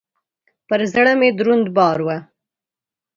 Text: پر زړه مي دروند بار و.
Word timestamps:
پر 0.67 0.79
زړه 0.93 1.11
مي 1.19 1.29
دروند 1.37 1.67
بار 1.75 1.97
و. 2.03 2.07